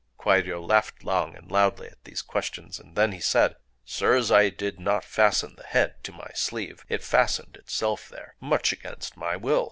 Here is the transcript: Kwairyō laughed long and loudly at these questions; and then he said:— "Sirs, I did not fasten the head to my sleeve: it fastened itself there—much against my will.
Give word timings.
Kwairyō 0.19 0.67
laughed 0.67 1.03
long 1.03 1.35
and 1.35 1.51
loudly 1.51 1.87
at 1.87 2.05
these 2.05 2.23
questions; 2.23 2.79
and 2.79 2.95
then 2.95 3.11
he 3.11 3.19
said:— 3.19 3.55
"Sirs, 3.85 4.31
I 4.31 4.49
did 4.49 4.79
not 4.79 5.05
fasten 5.05 5.53
the 5.55 5.63
head 5.63 6.03
to 6.05 6.11
my 6.11 6.31
sleeve: 6.33 6.83
it 6.89 7.03
fastened 7.03 7.55
itself 7.55 8.09
there—much 8.09 8.73
against 8.73 9.15
my 9.15 9.35
will. 9.35 9.59